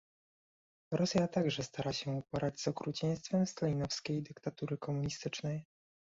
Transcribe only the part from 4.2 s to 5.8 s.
dyktatury komunistycznej